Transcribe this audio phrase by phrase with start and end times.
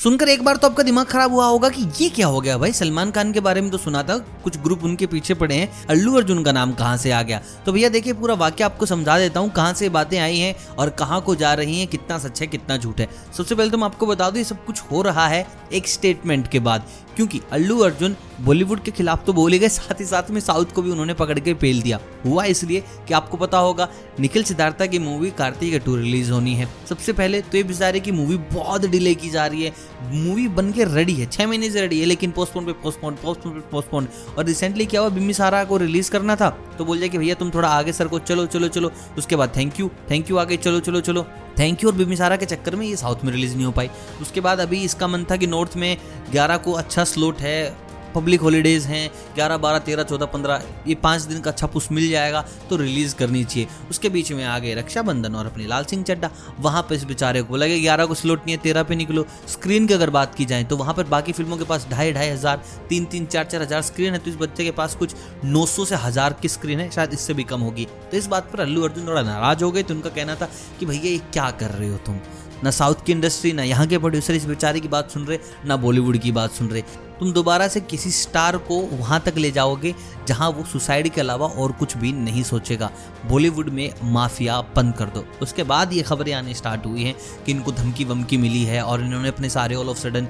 [0.00, 2.72] सुनकर एक बार तो आपका दिमाग खराब हुआ होगा कि ये क्या हो गया भाई?
[2.72, 6.14] सलमान खान के बारे में तो सुना था, कुछ ग्रुप उनके पीछे पड़े हैं, अल्लू
[6.16, 7.40] अर्जुन का नाम कहाँ से आ गया?
[7.66, 10.90] तो भैया देखिए, पूरा वाक्य आपको समझा देता हूँ, कहाँ से बातें आई हैं और
[10.90, 13.84] कहाँ को जा रही हैं, कितना सच है, कितना झूठ है। सबसे पहले तो मैं
[13.84, 17.78] आपको बता दूँ, ये सब कुछ हो रहा है एक स्टेटमेंट के बाद। क्योंकि अल्लू
[17.78, 21.14] अर्जुन बॉलीवुड के खिलाफ तो बोले गए, साथ ही साथ में साउथ को भी उन्होंने
[21.14, 23.88] पकड़ के पेल दिया। हुआ इसलिए कि आपको पता होगा,
[24.20, 28.12] निखिल सिद्धार्था की मूवी कार्तिक टू रिलीज़ होनी है। सबसे पहले तो ये बेचारे की
[28.12, 29.72] मूवी बहुत डिले की जा रही है।
[30.14, 33.52] मूवी बन के रेडी है, छह महीने से रेडी है, लेकिन पोस्टपोन पे पोस्टपोन पोस्टपोन
[33.52, 37.08] पे पोस्टपोन और रिसेंटली क्या हुआ, बिम्मी सारा को रिलीज़ करना था तो बोल जाए
[37.08, 40.30] कि भैया तुम थोड़ा आगे, सर को चलो चलो चलो। उसके बाद थैंक यू थैंक
[40.30, 41.26] यू आगे, चलो चलो चलो।
[41.60, 41.90] Thank you.
[41.90, 44.82] और बिमिसारा के चक्कर में ये साउथ में रिलीज़ नहीं हो पाई। उसके बाद अभी
[44.82, 45.96] इसका मन था कि नॉर्थ में
[46.32, 51.22] 11 को अच्छा स्लोट है। पब्लिक हॉलीडेज हैं, ग्यारह, बारह, तेरह, चौदह, पंद्रह, ये पाँच
[51.22, 54.74] दिन का अच्छा पुश मिल जाएगा तो रिलीज़ करनी चाहिए। उसके बीच में आ गए
[54.74, 58.38] रक्षाबंधन और अपने लाल सिंह चड्डा वहाँ पर इस बेचारे को लगे, ग्यारह को स्लोट
[58.40, 61.32] नहीं है, तेरह पे निकलो। स्क्रीन की अगर बात की जाए तो वहाँ पर बाकी
[61.32, 64.36] फ़िल्मों के पास ढाई ढाई हज़ार, तीन तीन, चार चार हज़ार स्क्रीन है तो इस
[64.36, 65.14] बच्चे के पास कुछ
[65.44, 68.50] नौ सौ से हज़ार की स्क्रीन है, शायद इससे भी कम होगी। तो इस बात
[68.52, 70.48] पर अल्लू, अर्जुन थोड़ा नाराज़ हो गए तो उनका कहना था
[70.80, 72.18] कि भैया, ये क्या कर रहे हो तुम?
[72.64, 75.76] ना साउथ की इंडस्ट्री, ना यहाँ के प्रोड्यूसर इस बेचारे की बात सुन रहे, ना
[75.76, 76.82] बॉलीवुड की बात सुन रहे।
[77.20, 79.94] तुम दोबारा से किसी स्टार को वहाँ तक ले जाओगे,
[80.28, 82.90] जहाँ वो सुसाइड के अलावा और कुछ भी नहीं सोचेगा।
[83.28, 87.14] बॉलीवुड में माफिया बंद कर दो। उसके बाद ये खबरें आने स्टार्ट हुई हैं
[87.46, 90.28] कि इनको धमकी वमकी मिली है और इन्होंने अपने सारे all of sudden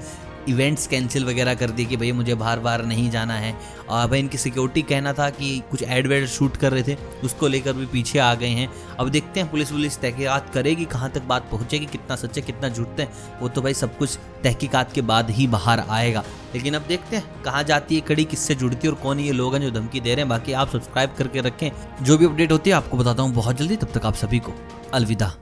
[0.49, 3.55] events cancel वगैरह कर दिए कि भैया मुझे बार बार नहीं जाना है।
[3.89, 7.49] और भाई इनकी सिक्योरिटी कहना था कि कुछ एड वेड शूट कर रहे थे, उसको
[7.49, 11.23] लेकर भी पीछे आ गए हैं। अब देखते हैं पुलिस वुलिस तहकीक़ात करेगी, कहाँ तक
[11.23, 15.03] बात पहुँचेगी, कितना सच है, कितना झूठते हैं, वो तो भाई सब कुछ तहकीकात के
[15.03, 18.93] बाद ही बाहर आएगा। लेकिन अब देखते हैं कहाँ जाती है कड़ी, किससे जुड़ती है
[18.93, 21.71] और कौन ये लोग हैं जो धमकी दे रहे हैं। बाकी आप सब्सक्राइब करके रखें।
[22.03, 24.55] जो भी अपडेट होती है आपको बताता हूँ बहुत जल्दी। तब तक आप सभी को
[24.95, 25.33] अलविदा।